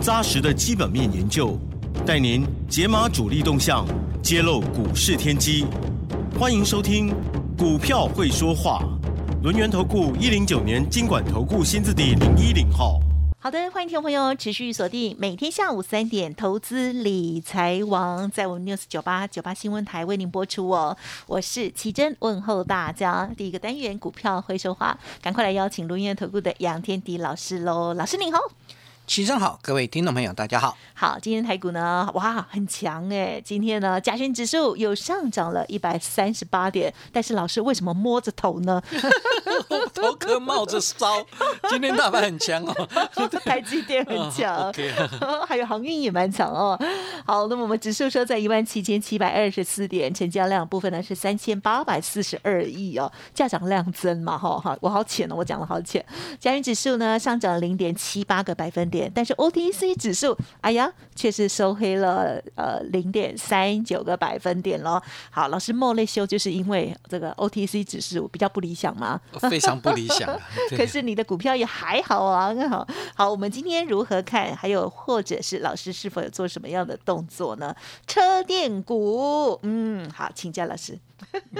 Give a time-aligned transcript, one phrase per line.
[0.00, 1.58] 扎实的基本面研究，
[2.06, 3.84] 带您解码主力动向，
[4.22, 5.66] 揭露股市天机。
[6.38, 7.08] 欢迎收听
[7.58, 8.80] 《股票会说话》，
[9.42, 13.00] 轮源投顾一零九年经管投顾新字第零一零号。
[13.38, 20.96] 好的，欢迎听众朋友持续锁定每天下午三点投资理财王，在我们 news 九八九八新闻台为您播出哦。
[21.26, 23.28] 我是奇珍，问候大家。
[23.36, 27.94] 第一个单元股票会说话，赶快来邀请轮源投顾的杨天迪老师喽。
[27.94, 28.38] 老师您好。
[29.06, 30.76] 齐生好，各位听众朋友，大家好。
[30.92, 33.40] 好，今天台股呢，哇，很强哎！
[33.42, 36.92] 今天呢，加权指数又上涨了一百三十八点。
[37.12, 38.82] 但是老师为什么摸着头呢？
[39.94, 41.24] 头壳冒着烧。
[41.70, 44.72] 今天大盘很强哦，台积电很强，
[45.46, 46.76] 还有航运也蛮强哦。
[47.24, 56.04] 好，那么我们指数说在一万七千七百二十四点，成交量部分呢是三千八百四十二亿哦，价涨量增嘛，哈哈，我好浅哦，我讲的好浅。
[56.40, 58.95] 加权指数呢上涨零点七八个百分点。
[59.14, 65.00] 但是 OTC 指数，哎呀，却是收黑了呃零点三九个百分点喽。
[65.30, 69.20] 好，老师莫内修就是因为这个 OTC 指数比较不理想吗？
[69.50, 70.28] 非常不理想。
[70.76, 72.86] 可是你的股票也还好啊，好。
[73.14, 74.54] 好，我们今天如何看？
[74.56, 77.74] 还有或者是老师是否有做什么样的动作呢？
[78.06, 80.98] 车电股，嗯，好，请教老师。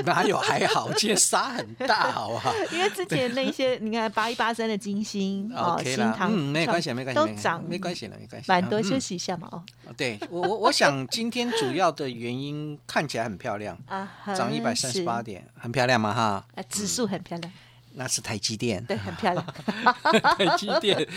[0.05, 0.91] 哪有还好？
[0.93, 2.53] 今天杀很大，好不好？
[2.73, 8.47] 因为之前那些，你看八一八三的金星哦， 新塘，嗯，没关系，没关系，都涨，没关系了，没关系。
[8.49, 9.63] 蛮多休息一下嘛，哦。
[9.97, 16.23] 对我，我我想今天主要的原因看起来很漂亮啊，涨一百三十八点，很漂亮嘛，哈。
[16.55, 17.53] 啊，指数很漂亮。
[17.99, 19.47] 那是台积电，对，很漂亮。
[20.37, 21.09] 台积电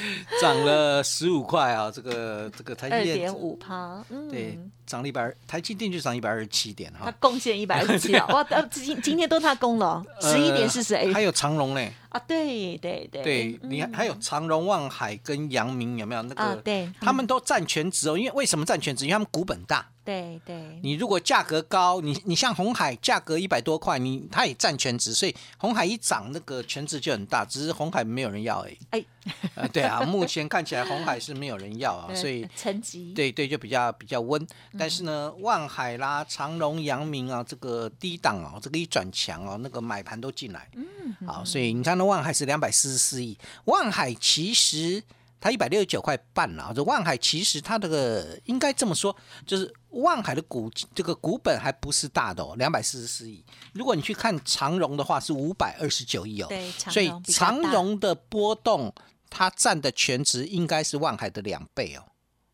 [0.42, 4.02] 涨了十五块啊，这个这个台积电二点五趴，
[4.32, 4.58] 对，
[4.90, 16.56] 涨了一百，台积电就涨一百二十七点哈，它贡献一百二十七啊， 哇，今今天都他攻了，十一点四十 A，还有长隆嘞，啊，对对对，对你还有长隆、望海跟阳明有没有那个？
[16.64, 19.06] 对，他们都占全值哦，因为为什么占全值？
[19.06, 19.88] 因为他们股本大。
[20.02, 27.46] 对对，你如果价格高，你你像红海价格一百多块，你它也占全值，所以红海一涨，那个全值就很大。
[27.46, 29.06] 只是红海没有人要哎，
[29.54, 34.44] 哎，对啊，目前看起来红海是没有人要啊， 所以成绩对对就比较比较温。
[34.80, 45.04] 但是呢，万海啦、长隆、阳明啊，这个低档哦，这个一转强哦，那个买盘都进来，嗯，好，所以你看那万海是两百四十四亿，万海其实。
[45.42, 53.42] 它一百六十九块半了，这万海其实它这个应该这么说，就是万海的股这个股本还不是大的哦，两百四十四亿。
[53.72, 58.94] 如果你去看长荣的话，是五百二十九亿哦，对，所以长荣的波动，
[59.30, 62.04] 它占的全值应该是万海的两倍哦，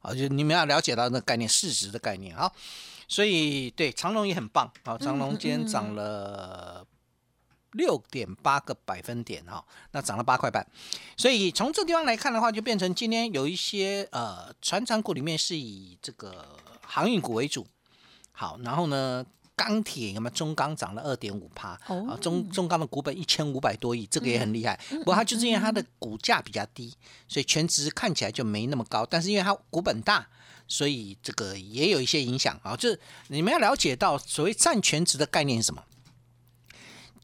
[0.05, 2.51] 啊，就你们要了解到那概念，市值的概念啊。
[3.07, 6.85] 所以对长隆也很棒啊，长隆今天涨了。
[7.77, 9.61] 六点八个百分点哈，
[9.91, 10.65] 那涨了八块半，
[11.17, 17.67] 所以从这地方来看的话，就变成今天有一些呃，船厂股里面是以这个航运股为主。
[18.31, 21.79] 好，然后呢，钢铁有没有中钢涨了二点五趴？
[21.87, 24.79] 哦，中中钢的股本一千五百多亿，这个也很厉害。
[24.89, 26.93] 不过它就是因为它的股价比较低，
[27.27, 29.05] 所以全值看起来就没那么高。
[29.05, 30.27] 但是因为它股本大，
[30.67, 32.75] 所以这个也有一些影响啊。
[32.75, 35.83] 就是你们要了解到所谓占全值的概念是什么？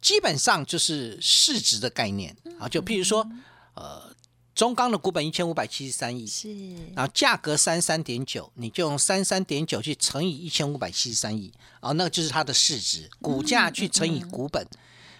[0.02, 3.30] 基本上就是市值的概念啊，就譬如说，
[3.76, 4.11] 呃，
[4.54, 6.50] 中钢的股本一千五百七十三亿，是，
[6.94, 14.66] 然后价格三三点九，你就用三三点九去乘以一千五百七十三亿，啊，那个就是它的市值，股价去乘以股本，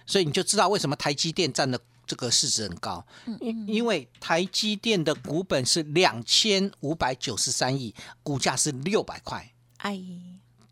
[0.06, 3.04] 所以你就知道为什么台积电占的这个市值很高，
[3.40, 10.00] 因因为台积电的股本是两千五百九十三亿，股价是六百块，哎，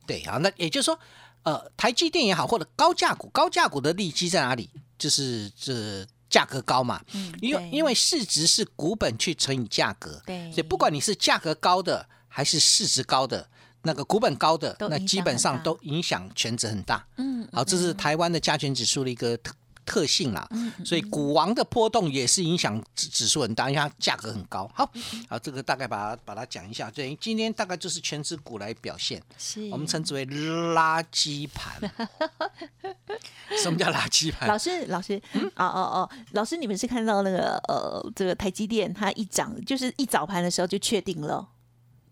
[0.07, 0.99] 对啊，那也就是说。
[1.43, 4.69] 呃，台积电也好，或者高价股，高价股的利基在哪里？
[4.99, 7.03] 就是这价格高嘛。
[7.13, 13.47] 嗯，因为因为市值是股本去乘以价格，对，所以不管你是价格高的还是市值高的，
[13.83, 17.05] 那个股本高的，那基本上都影响权值很大。
[17.17, 19.53] 嗯，好，这是台湾的加权指数的一个特
[19.85, 20.49] 特性啦，
[20.85, 24.71] 所以股王的波动也是影响指指数很大，因为它价格很高。
[24.75, 24.91] 好，
[25.29, 26.91] 好，这个大概把它把它讲一下。
[26.91, 29.23] 对，今天大概就是全指股来表现，
[29.71, 31.81] 我们称之为垃圾盘。
[33.63, 34.49] 什么叫垃圾盘？
[34.49, 41.47] 老师，老师，嗯哦哦哦，老师，你们是看到那个呃，这个台积电它一涨，就是一早盘的时候就确定了，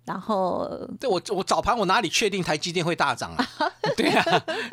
[0.08, 0.66] 然后
[0.99, 3.46] 对我我早盘我哪里确定台积电会大涨啊？
[3.94, 4.22] 对啊，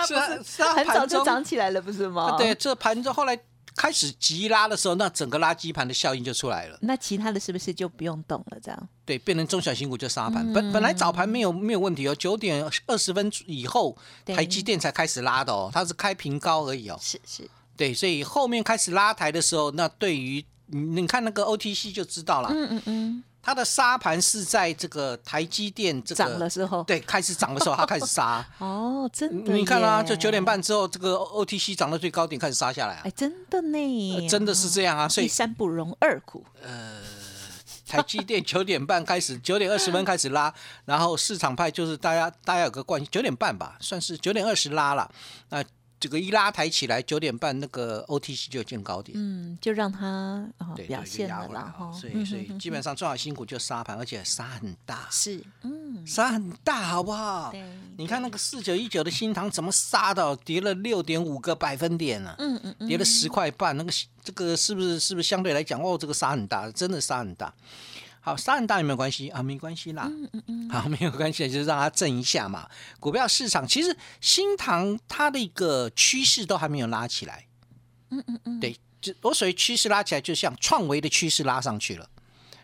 [0.08, 2.38] 是啊是啊，很早就涨起来了，不是吗？
[2.38, 3.38] 对，这盘中后来
[3.76, 6.78] 开始急拉的时候，那整个垃圾盘的效应就出来了。
[6.82, 8.58] 那其他的是不是就不用动了？
[8.64, 10.54] 这样对，变成中小型股就杀嗯盘。
[10.54, 16.98] 本本来早盘没有没有问题哦，九点二十分以后，台积电才开始拉的哦，它是开平高而已哦。
[17.02, 28.44] 是是，对，所以后面开始拉抬的时候，那对于你你看那个 OTC 就知道了，嗯嗯嗯，它的杀盘是在这个台积电这个涨的时候，对开始涨的时候，它开始杀。
[28.58, 33.02] 哦，真的，你看啊，就九点，半之后，这个 OTC 涨到最高点开始杀下来啊。
[33.06, 36.44] 哎，，真的呢，呃真的是这样啊，所以三不容二虎，
[37.88, 40.52] 台积电九点半开始， 九点二十分开始拉，
[40.86, 45.08] 然后市场派就是大家大家有个惯性，九点半吧，算是九点二十拉了。
[45.50, 45.64] 那
[46.00, 57.50] 这个一拉抬起来，九点半那个 OTC 就见高点，嗯，就让它哦对，表就现了啦所嗯以所以基本上中小新股就杀盘，而且杀很大，是，嗯，杀很大，好不好？
[57.52, 57.64] 对，
[57.98, 63.92] 你看那个四九一九的新塘怎么杀的，跌了六点五个百分点呢、嗯嗯嗯，跌了十块半，那个
[64.24, 67.54] 这个是不是是不是相对来讲，哦，这个杀很大，真的杀很大。
[68.26, 69.44] 好，杀很大有没有关系啊？
[69.44, 72.68] 没关系啦，嗯嗯嗯，好，没有关系，就是让它震一下嘛。
[73.00, 77.46] 股票市场其实新塘它的一个趋势都还没有拉起来，
[78.10, 82.10] 嗯嗯嗯，对，就我所谓趋势拉起来，就像创维的趋势拉上去了。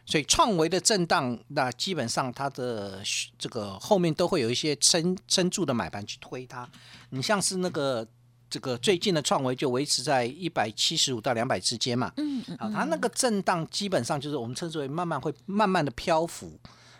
[0.03, 2.99] 所以创维的震荡，那基本上它的
[3.37, 6.67] 这个后面都会有一些撑撑住的买盘去推它。
[7.11, 8.05] 你像是那个
[8.51, 16.59] 这个最近的创维就维持在一百七十五到两百之间嘛，嗯嗯好，它那个震荡基本上就是我们称之为慢慢会慢慢的漂浮，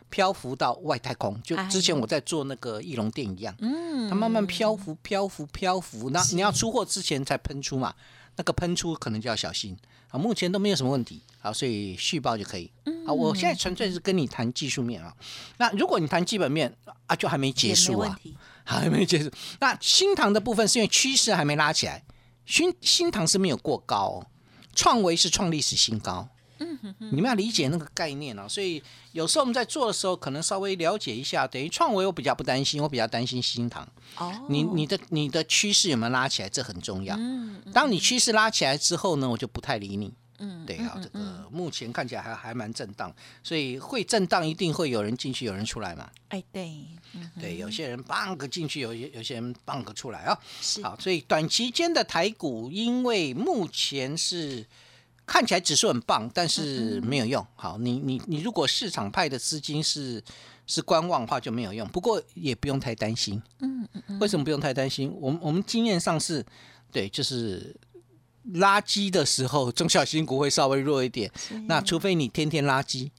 [0.09, 7.93] 漂浮到外太空，就之前我在做那个翼龙店一样，嗯，它慢慢漂浮漂浮漂浮，那你要出货之前才喷出嘛，
[8.37, 9.77] 那个喷出可能就要小心。
[10.09, 12.69] 啊，目前都没有什么问题，好，所以续报就可以。
[12.83, 13.05] 嗯。
[13.05, 15.15] 啊，我现在纯粹是跟你谈技术面啊，
[15.57, 16.75] 那如果你谈基本面
[17.07, 18.19] 啊，就还没结束啊，
[18.63, 19.29] 还没结束。
[19.59, 22.03] 那新塘的部分是因为趋势还没拉起来，
[22.45, 24.27] 新新塘是没有过高、哦，
[24.75, 26.27] 创维是创历史新高。
[26.63, 31.47] 嗯你们要理解那个概念啊，所以有时候我们在做的时候，可能稍微了解一下。
[31.47, 33.87] 等于创维我比较不担心，我比较担心新塘。
[34.17, 37.15] 哦，你你的你的趋势有没有拉起来，这很重要。
[37.17, 40.13] 嗯当你趋势拉起来之后呢，我就不太理你。
[40.41, 46.09] 嗯，对啊，这个目前看起来还还蛮震荡，所以会震荡一定会有人进去，有人出来嘛。
[46.29, 46.83] 哎对，
[47.13, 50.37] 嗯对，有些人 bang 进去，有些有些人 bang 出来啊。
[50.59, 54.65] 是，好，所以短期间的台股，因为目前是
[55.25, 57.45] 看起来指数很棒，但是没有用。
[57.55, 60.23] 好，你你你如果市场派的资金是
[60.65, 63.41] 是观望的话就没有用，不过也不用太担心。
[63.59, 65.13] 嗯嗯嗯，为什么不用太担心？
[65.19, 66.45] 我们我们经验上是，
[66.91, 67.75] 对，就是
[68.53, 71.31] 垃圾的时候，中小新股会稍微弱一点。
[71.67, 73.09] 那除非你天天垃圾，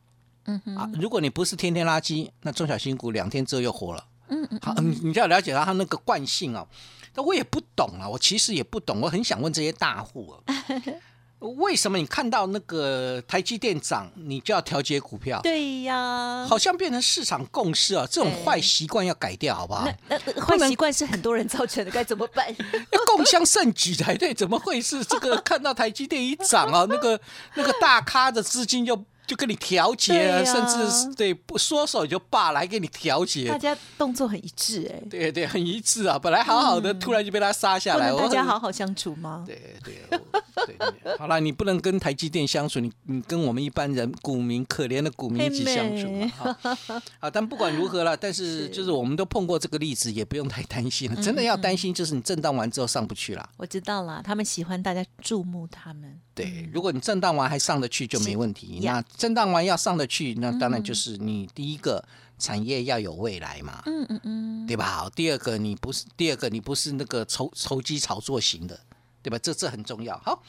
[0.77, 4.05] 啊，如果你不是天天垃圾，那中小新股两天之后又活了。
[4.29, 6.67] 嗯嗯，好，你你就要了解到它那个惯性哦。
[7.15, 10.55] 那我也不懂啊，我其实也不懂，我很想问这些大户哦，
[11.43, 15.41] 为什么你看到那个台积电涨，你就要调节股票？
[15.43, 19.85] 对呀，好像变成市场共识啊，这种坏习惯要改掉，好不好？
[20.09, 22.47] 那那那坏习惯是很多人造成的，该怎么办？
[22.93, 25.37] 要共襄盛举才对，怎么会是这个？
[25.43, 27.21] 看到台积电一涨啊，那个
[27.55, 28.97] 那个大咖的资金就
[29.33, 33.57] 就跟你调节啊，甚至是对不说手就罢了，还给你调节大。
[33.57, 36.19] 家动作很一致，哎，对对，很一致啊！
[36.19, 39.43] 本来好好的，突然就被他杀下来，大家好好相处吗？
[39.47, 40.21] 对对对
[40.67, 46.29] 对，好了，你不能跟台积电相处，你你跟我们一般人股民可怜的股民一起相处嘛。
[46.29, 51.23] 哈啊，但不管如何了，但是 是就是我们都碰过这个例子，也不用太担心了。
[51.23, 53.49] 真的要担心，就是你震荡完之后上不去了。
[53.57, 56.21] 我知道啦，他们喜欢大家注目他们。
[56.35, 58.81] 对，如果你震荡完还上得去就没问题。
[58.83, 62.05] 那震荡完要上得去，那当然就是你第一个
[62.41, 64.85] 产业要有未来嘛，嗯嗯嗯，对吧？
[64.85, 68.81] 好，第二个你不是第二个你不是那个筹筹机炒作型的，
[69.23, 69.39] 对吧？
[69.39, 70.19] 这这很重要。
[70.25, 70.43] 好，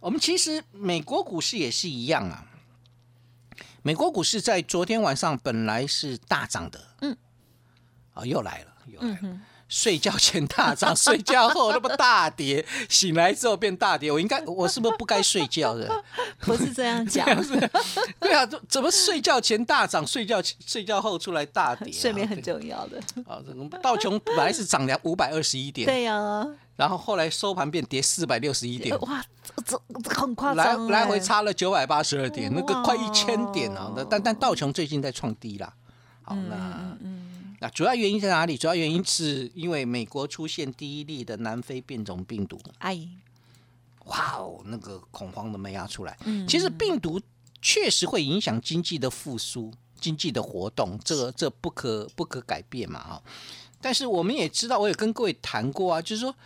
[0.00, 2.46] 我们其实美国股市也是一样啊。
[3.82, 7.14] 美国股市在昨天晚上本来是大涨的，嗯，
[8.14, 9.40] 啊，又来了，又来了。
[9.74, 14.12] 睡觉前大涨， 睡觉后那么大跌， 醒来之后变大跌。
[14.12, 15.90] 我应该，我是不是不该睡觉的？
[16.42, 17.26] 不是这样讲，
[18.20, 21.92] 对啊，怎怎么睡觉前大涨，睡觉睡觉后出来大跌？
[21.92, 23.00] 睡眠很重要的。
[23.26, 23.42] 啊，
[23.82, 29.24] 道琼本来是涨两五百二十一点，对呀，然后后来收盘变跌四百六十一点，哇，
[29.66, 33.92] 这这很夸张，来来回差了九百八十二点，那个快一千点啊！
[34.08, 35.72] 但但道琼最近在创低啦。
[36.22, 36.96] 好，那
[37.64, 38.58] 那主要原因在哪里？
[38.58, 42.60] 主要原因是因为美国出现第一例的南非变种病毒。
[42.76, 43.08] 哎，
[44.04, 46.14] 哇哦，那个恐慌的没压出来。
[46.26, 47.18] 嗯，其实病毒
[47.62, 53.22] 确实会影响经济的复苏、经济的活动，这个这不可不可改变嘛啊！
[53.80, 56.36] 但是我们也知道，我也跟各位谈过啊，就是说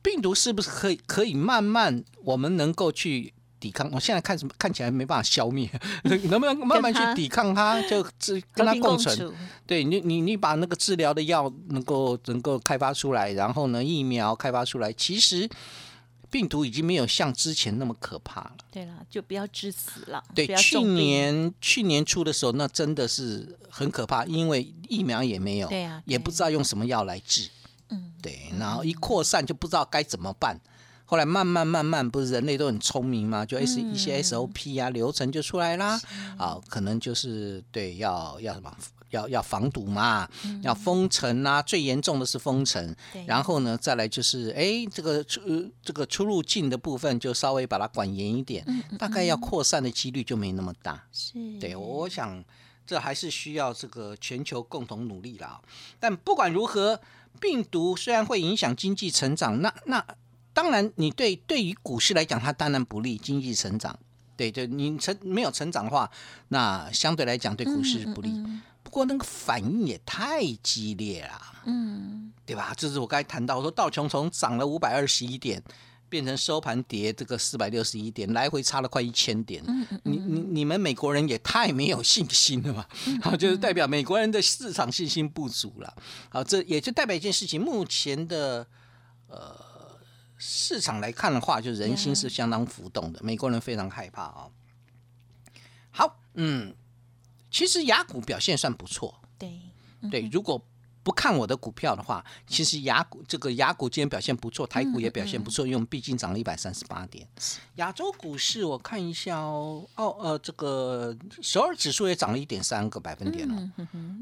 [0.00, 3.34] 病毒是不是可以可以慢慢我们能够去。
[3.64, 5.66] 抵抗，我现在看什么看起来没办法消灭，
[6.28, 7.80] 能不能慢慢去抵抗它？
[7.88, 9.32] 就治跟它共存。
[9.66, 15.48] 对你，你你把那个治疗的药能够能够开发出来，然后呢，疫苗开发出来，其实
[16.30, 18.56] 病毒已经没有像之前那么可怕了。
[18.70, 20.22] 对了，就不要致死了。
[20.34, 27.48] 对，去年去年初的时候，那真的是很可怕，因为疫苗也没有，对呀，也不知道用什么药来治。
[27.88, 30.60] 嗯，对，然后一扩散就不知道该怎么办。
[31.06, 33.44] 后来慢慢慢慢，不是人类都很聪明吗？
[33.44, 36.00] 就 S 一些 SOP 啊流程就出来啦。
[36.38, 38.74] 啊，可能就是对要要什么，
[39.10, 40.26] 要要防堵嘛，
[40.62, 41.60] 要封城啊。
[41.60, 42.96] 最严重的是封城，
[43.26, 45.40] 然后呢，再来就是哎，这个出
[45.82, 48.64] 这个出入境的部分就稍微把它管严一点，
[48.98, 51.04] 大概要扩散的几率就没那么大。
[51.12, 52.42] 是，对，我想
[52.86, 55.60] 这还是需要这个全球共同努力啦。
[56.00, 56.98] 但不管如何，
[57.38, 60.02] 病毒虽然会影响经济成长，那那。
[60.54, 63.98] 当然，你对对于股市来讲，它当然不利经济成长。
[64.36, 66.10] 对，对你成没有成长的话，
[66.48, 68.32] 那相对来讲对股市不利。
[68.82, 72.74] 不过那个反应也太激烈了，嗯，对吧？
[72.76, 75.62] 这是我刚才谈到，我说道琼从涨了五百二十一点，
[76.08, 79.62] 变成收盘跌这个四百六十一点，来回差了快一千点。
[80.02, 82.84] 你你你们美国人也太没有信心了嘛？
[83.22, 85.94] 好，就是代表美国人的市场信心不足了。
[86.28, 88.66] 好，这也就代表一件事情，目前的
[89.28, 89.63] 呃。
[90.46, 94.46] 市场来看的话，就人心是相当浮动的，美国人非常害怕啊。
[95.90, 96.74] 好，嗯，
[97.50, 99.58] 其实雅股表现算不错，对
[100.10, 100.28] 对。
[100.30, 100.62] 如果
[101.02, 107.26] 不看我的股票的话，其实雅股这个雅股今天表现不错，台股也表现不错，因为我们毕竟涨了一百三十八点。
[107.76, 113.72] 亚洲股市我看一下哦，哦呃，这个首尔指数也涨了一点三个百分点了，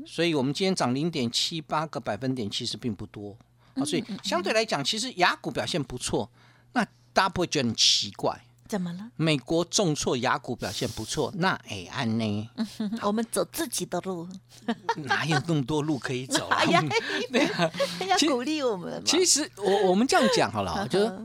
[0.06, 3.36] 所以我们今天涨零点七八个百分点，其实并不多。
[3.74, 6.30] 啊，所以相对来讲，其实雅股表现不错，
[6.72, 8.44] 那大家不会觉得很奇怪？
[8.68, 9.10] 怎么了？
[9.16, 12.50] 美国重挫，雅股表现不错，那哎安呢？
[13.02, 14.26] 我们走自己的路，
[15.04, 16.62] 哪有那么多路可以走啊？
[17.30, 17.70] 对啊，
[18.08, 19.02] 要鼓励我们。
[19.04, 21.22] 其实我我们这样讲好了，我觉得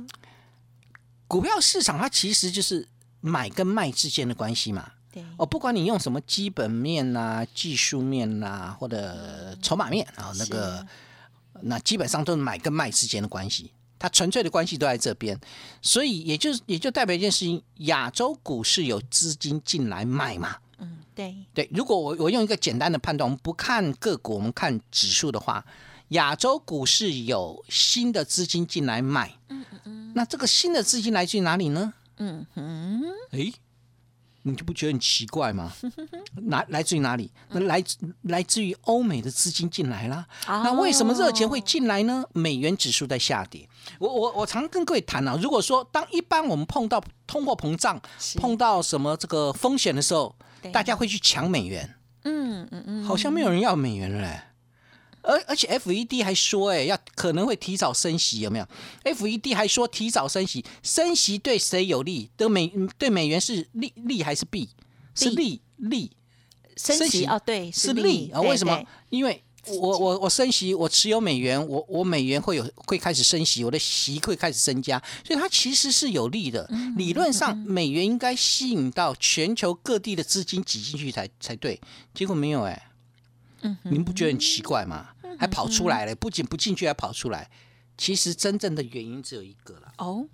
[1.26, 2.86] 股票市场它其实就是
[3.22, 4.92] 买跟卖之间的关系嘛。
[5.14, 10.86] 对哦，不管你用什么基本面呐、技术面呐，或者筹码面啊，那个。
[11.62, 15.40] 那基本上都是买跟卖之间的关系，它纯粹的关系都在这边，
[15.82, 20.58] 所以也就也就代表一件事情：亚洲股市有资金进来买嘛？
[20.80, 21.70] 嗯，对对。
[21.74, 25.66] 如果我我用一个简单的判断，我们不看个股，我们看指数的话，
[26.10, 29.36] 亚洲股市有新的资金进来买。
[29.50, 30.12] 嗯嗯嗯。
[30.16, 31.94] 那这个新的资金来自于哪里呢？
[32.18, 33.04] 嗯哼。
[33.32, 33.52] 哎。
[34.52, 35.72] 你就不觉得很奇怪吗？
[36.48, 37.32] 来来自于哪里？
[37.50, 40.26] 那来自来自于欧美的资金进来啦。
[40.48, 42.24] 那为什么热钱会进来呢？
[42.34, 43.68] 美元指数在下跌。
[44.00, 48.02] 我我我常跟各位谈啊，如果说当一般我们碰到通货膨胀、
[48.36, 50.36] 碰到什么这个风险的时候，
[50.72, 51.96] 大家会去抢美元。
[52.24, 54.42] 嗯嗯嗯，好像没有人要美元了嘞。
[55.28, 58.68] 而而且 F E D 还说，哎，要可能会提早升息，有没有
[59.04, 62.30] ？F E D 还说提早升息，升息对谁有利？
[62.38, 64.70] 对美对美元是利利还是弊？
[65.14, 66.12] 是利利
[66.78, 68.40] 升息哦，对，是利啊。
[68.40, 68.82] 为什么？
[69.10, 76.70] 因为我我我升息，我持有美元，我我美元会有会开始升息，我的息会开始增加，所以它其实是有利的。
[76.96, 81.82] 理论上，美元应该吸引到全球各地的资金挤进去才才对，
[82.14, 82.84] 结果没有哎。
[83.62, 85.10] 嗯，您不觉得很奇怪吗？
[85.38, 87.50] 还跑出来了，不仅不进去，还跑出来。
[87.98, 89.94] 其实真正的原因只有一个了。
[89.98, 90.28] 哦，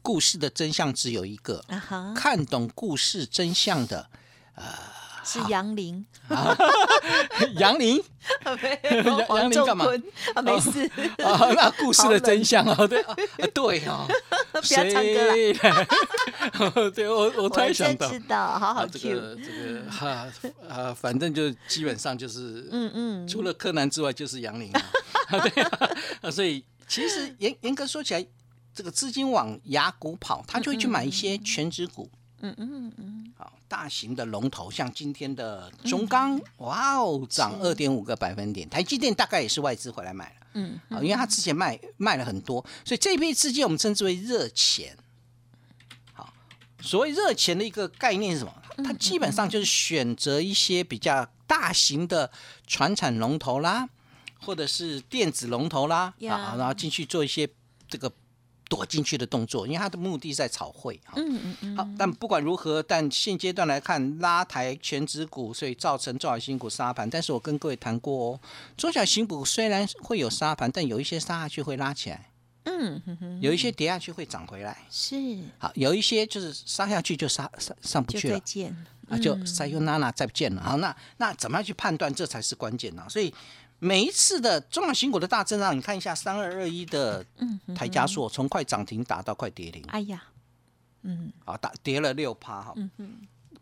[0.00, 1.64] 故事的真相只有一个。
[1.68, 4.10] 啊，看懂故事真相的，
[4.54, 4.64] 呃，
[5.28, 6.04] 是杨林。
[7.58, 8.02] 杨林，
[9.28, 9.86] 杨林干嘛？
[10.34, 10.84] 啊，没事。
[11.22, 13.16] 啊，那故事的真相啊，对啊，
[13.52, 14.06] 对哦。
[14.52, 16.90] 不要唱歌了。
[16.90, 20.26] 对我，我突然想到，知道，好好这个这个哈
[20.68, 24.70] 啊，反正就基本上就是，嗯嗯，除了柯南之外就是杨林。
[25.30, 25.62] 对
[26.22, 28.26] 啊，所以其实严严格说起来，
[28.74, 32.10] 这个资金往雅股跑，他就会去买一些全职股。
[32.40, 38.68] 嗯嗯嗯，好，大型的龙头，像今天的中钢，哇哦，涨二点五个百分点。
[38.68, 44.96] 台积电大概也是外资回来买了，嗯，啊，因为他之前卖卖了很多，所以这一批资金我们称之为热钱。
[46.12, 46.32] 好，
[46.80, 48.54] 所谓热钱的一个概念是什么？
[48.84, 52.30] 它基本上就是选择一些比较大型的
[52.68, 53.88] 船产龙头啦，
[54.40, 57.48] 或者是电子龙头啦，啊，然后进去做一些
[57.88, 58.12] 这个。
[58.68, 61.14] 躲进去的动作，因为他的目的在炒汇哈。
[61.16, 61.76] 嗯嗯嗯。
[61.76, 67.08] 好，但不管如何，但现阶段来看，拉抬全指股，所以造成中小型股杀盘。
[67.08, 68.40] 但是我跟各位谈过哦，
[68.76, 72.30] 中小型股虽然会有杀盘，但有一些杀下去会拉起来。
[72.64, 73.40] 嗯哼哼。
[73.40, 74.76] 有一些跌下去会涨回来。
[74.90, 75.16] 是。
[75.58, 78.34] 好，有一些就是杀下去就杀上上不去了。
[78.34, 78.86] 再见。
[79.08, 80.62] 啊，就塞尤娜娜再不见了。
[80.62, 82.14] 好，那那怎么样去判断？
[82.14, 83.06] 这才是关键呢。
[83.08, 83.32] 所以。
[83.78, 87.24] 每一次的中小型股的大震荡，你看一下三二二一的
[87.74, 89.82] 台加速，从快涨停打到快跌停。
[89.88, 90.22] 哎呀，
[91.02, 92.74] 嗯，好，打跌了六趴哈。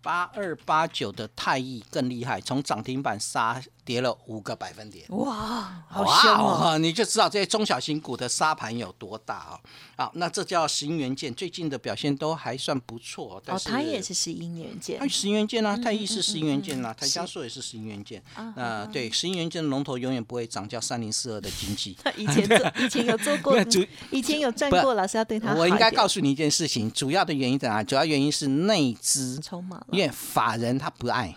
[0.00, 5.06] 八二八九的泰益更厉害，从涨停板杀跌了五个百分点。
[5.10, 6.76] 哇，好凶哦！
[6.78, 9.60] 你就知道这些中小型股的沙盘有多大啊！
[9.96, 13.40] 好，那这叫石英元件，最近的表现都还算不错。
[13.46, 18.20] 哦，它也是石英元件，它石英元件啊，泰益是石英元件啊，台加速也是石英元件。
[18.34, 21.96] 啊，对，石英元件的龙头永远不会涨，叫三零四二的经济。
[22.18, 23.56] 以前做，以前有做过，
[24.10, 25.54] 以前有赚过，老师要对他。
[25.54, 27.84] 我应该告诉你一件事情，主要的原因在哪？
[27.84, 29.80] 主要原因是内资筹码。
[29.92, 31.34] 因为法人他不爱，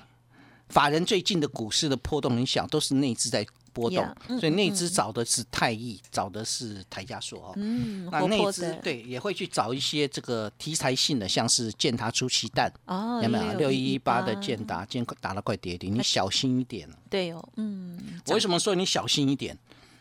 [0.69, 4.07] 法人最近的股市的波动很小，都是内资在波动，
[4.39, 7.53] 所以内资找的是泰益，找的是台加索哦。
[7.55, 19.57] 嗯，那内资对也会去找一些这个题材性的，像是建达出奇蛋哦，有没有六一一八的建达，今天打了快跌停，你小心一点对哦，嗯，我为什么说你小心一点？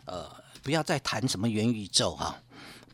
[0.06, 0.30] 呃，
[0.62, 2.40] 不要再谈什么元宇宙哈，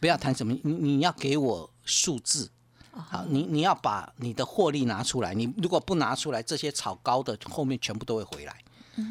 [0.00, 2.50] 不要谈什么，你你要给我数字。
[2.95, 8.57] 好，你你要把你的获利拿出来，你如果不拿出来，这些炒高的后面全部都会回来。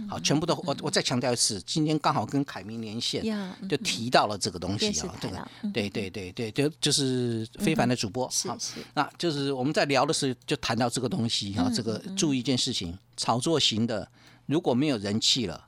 [0.08, 3.22] 好，全部都我我再强调一次，今天刚好跟凯明连线，
[3.68, 8.58] 就提到了这个东西啊，这个对对对对，就就是非凡的主播，好，
[8.94, 14.10] 那就是我们在聊的时候就谈到这个东西哈，这个注意一件事情，炒作型的
[14.46, 15.68] 如果没有人气了。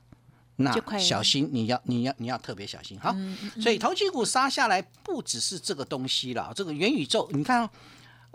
[0.58, 3.14] 那小心，你要你要你要特别小心，好。
[3.60, 6.50] 所以投机股杀下来，不只是这个东西了。
[6.56, 7.68] 这个元宇宙，你看，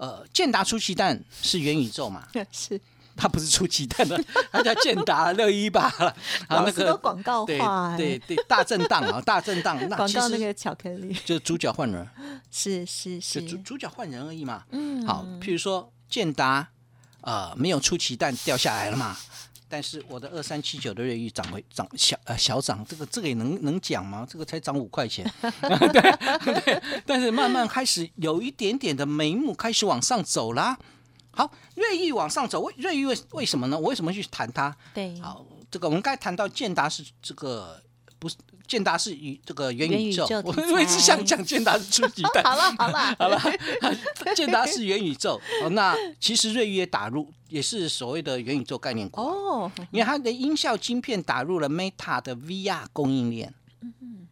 [0.01, 2.27] 呃，建达出奇蛋是元宇宙嘛？
[2.51, 2.81] 是，
[3.15, 4.19] 它不是出奇蛋的，
[4.51, 6.15] 它叫建达六一八了。
[6.49, 9.77] 好，那个广告化，对对，大震荡啊，大震荡。
[9.87, 12.09] 那广告那个巧克力，就是主角换人，
[12.49, 14.63] 是是是，主主角换人而已嘛。
[14.71, 16.67] 嗯，好，譬如说建达，
[17.21, 19.15] 呃，没有出奇蛋掉下来了嘛。
[19.71, 24.27] 但是我的二三七九的瑞玉涨回涨小呃小涨，这个这个也能能讲吗？
[24.29, 27.01] 这个才涨五块钱， 对对。
[27.05, 30.77] 但是慢慢开始有一点点的眉目开始往上走啦。
[31.31, 33.79] 好，瑞玉往上走，为瑞玉为为什么呢？
[33.79, 34.75] 我为什么去谈它？
[34.93, 37.81] 对，好，这个我们刚才谈到建达是这个
[38.19, 38.35] 不是。
[38.71, 42.41] 建达是宇这个元宇宙，我我一直想讲建达是初级 蛋。
[42.41, 43.97] 好了好了 好了，
[44.33, 45.41] 建达是元宇宙。
[45.71, 49.69] 那其实瑞昱也打入，也是所谓的元宇宙概念股哦。
[49.91, 53.53] 因为它的音效晶片打入了 Meta 的 VR 供应链，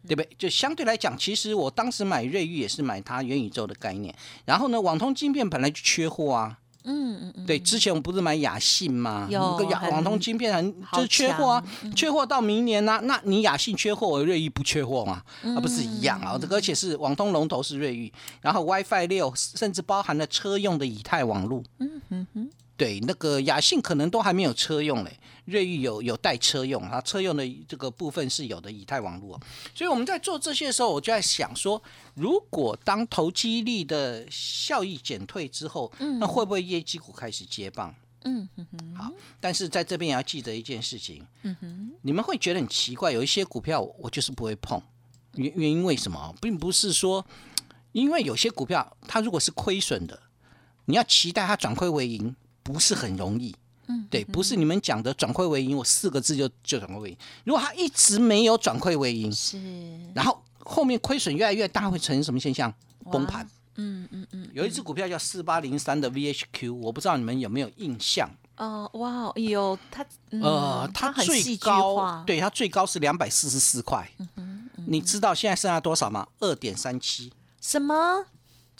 [0.08, 0.28] 对不对？
[0.38, 4.14] 就相对来讲，其实我当时买瑞昱也是买它元宇宙的概念。
[4.46, 6.56] 然后呢，网通晶片本来就缺货啊。
[6.84, 9.26] 嗯嗯嗯，对，之前我们不是买雅信吗？
[9.30, 11.64] 有个雅网通晶片很就是缺货啊，
[11.94, 15.22] 缺货到明年呢，那你雅信缺货，我瑞昱不缺货嘛？
[15.54, 16.38] 啊，不是一样啊？
[16.40, 21.62] 这个而且是网通龙头是瑞昱，然后 WiFi 六甚至包含了车用的以太网路。
[21.78, 22.50] 嗯哼哼。
[22.80, 29.38] 对，那个雅信可能都还没有车用嘞，瑞昱有有带车用啊，车用的这个部分是有的以太网络，
[29.74, 31.82] 所以我们在做这些的时候，我就在想说，
[32.14, 37.94] 如果当投机力的效益减退之后，那会不会业绩股开始接棒？
[38.24, 44.80] 嗯哼哼，好，但是在这边也要记得一件事情，嗯哼，你们会觉得很奇怪，有一些股票我就是不会碰，
[45.34, 46.34] 原原因为什么？
[46.40, 47.26] 并不是说，
[47.92, 50.18] 因为有些股票它如果是亏损的，
[50.86, 52.34] 你要期待它转亏为盈。
[52.62, 53.54] 不是很容易，
[53.88, 57.16] 嗯，对，不是你们讲的转亏为盈，我四个字就就转亏为盈。
[57.44, 59.58] 如果它一直没有转亏为盈，是，
[60.14, 62.72] 然后后面亏损越来越大，会呈现什么现象？
[63.10, 63.48] 崩盘。
[63.76, 64.48] 嗯嗯嗯。
[64.52, 68.28] 有一只股票叫四八零三的 VHQ，我不知道你们有没有印象？
[68.56, 74.08] 哦，哇，有它，呃，它最高，对，它最高是两百四十四块。
[74.36, 76.26] 嗯你知道现在剩下多少吗？
[76.40, 77.32] 二点三七。
[77.60, 78.24] 什么？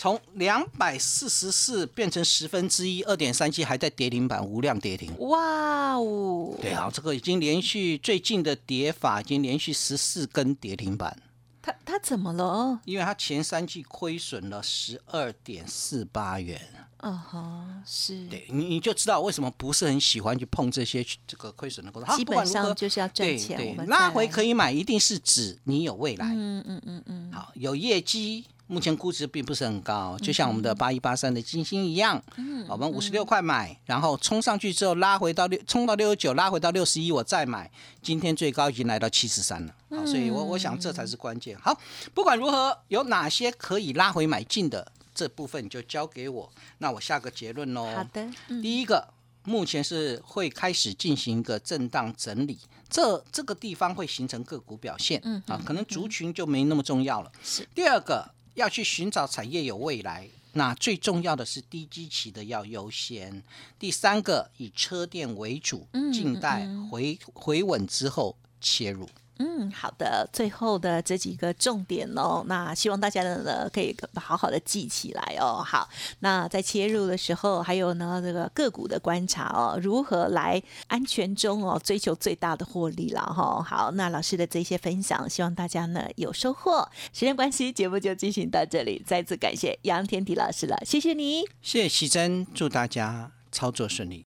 [0.01, 5.15] 从两百四十四变成十分之一，二点三七还在跌停板，无量跌停。
[5.19, 6.57] 哇哦！
[6.59, 11.15] 对啊，这个已经连续最近的跌法已经连续十四根跌停板。
[11.61, 12.81] 它它怎么了？
[12.87, 16.59] 因为它前三季亏损了十二点四八元。
[17.03, 18.27] 嗯哼，是。
[18.29, 22.17] 对，你你就知道为什么不是很喜欢去碰这些这个亏损的公司。
[22.17, 23.59] 基本上就是要赚钱。
[23.59, 26.25] 对对，拉回可以买，一定是指你有未来。
[26.25, 27.31] 嗯嗯嗯嗯。
[27.31, 28.47] 好，有业绩。
[28.71, 32.23] 目前估值并不是很高，就像我们的八一八三的金星一样，
[32.69, 37.69] 我们五十六块买，然后冲上去之后拉回到六，冲到六十九，拉回到六十一，我再买，
[38.01, 41.59] 今天最高已经来到七十三了，好，所以我我想这才是关键。
[41.59, 41.77] 好，
[42.15, 47.93] 不管如何，有哪些可以拉回买进的这部分就交给我，那我下个结论喽。
[47.93, 48.25] 好的，
[48.63, 49.09] 第一个，
[49.43, 52.57] 目前是会开始进行一个震荡整理，
[52.89, 57.33] 这这个地方会形成个股表现，嗯啊，可能族群就没那么重要了。
[57.43, 58.31] 是第二个。
[58.61, 63.43] 要去寻找产业有未来，那最重要的是低基期的要优先。
[63.79, 69.09] 第三个以车电为主，静待回回稳之后切入。
[69.43, 75.65] 嗯，好的，最后的这几个重点哦，那希望大家呢可以好好的记起来哦。
[75.67, 83.63] 好，那在切入的时候，还有呢这个个股的观察哦，如何来安全中哦追求最大的获利了哈。
[83.63, 86.87] 好，那老师的这些分享，希望大家呢有收获。
[87.15, 94.27] 时间关系，节目就进行到这里，再次感谢杨天迪老师了，谢谢你，谢谢奇珍，祝大家操作顺利。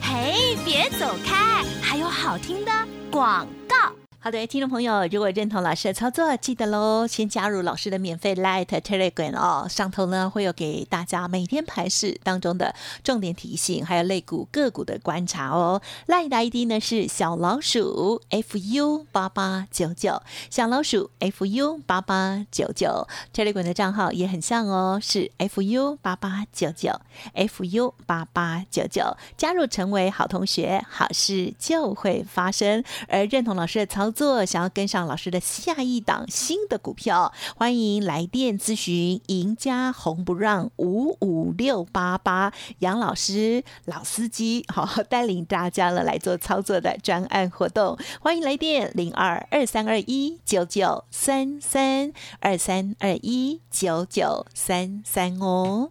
[0.00, 2.72] 嘿，别走开，还有好听的
[3.10, 3.99] 广告。
[4.22, 15.80] 好的，听众朋友，如果认同老师的操作，记得喽，先加入老师的免费 Light Telegram 哦，上头呢会有给大家每天盘市当中的重点提醒，还有类股个股的观察哦。
[16.06, 26.92] Light 的 ID 呢是小老鼠 fu 八八九九，小老鼠 fu 八八九九，Telegram 的账号也很像哦，是 fu 八八九九
[27.34, 32.84] fu 八八九九，加入成为好同学，好事就会发生。
[33.08, 34.09] 而认同老师的操。
[34.10, 39.20] 做想要跟上老师的下一档新的股票，欢迎来电咨询。
[39.26, 55.90] 赢家红不让五五六八八，杨老师老司机， 好带领大家了来做操作的专案活动，欢迎来电零二二三二一九九三三二三二一九九三三哦。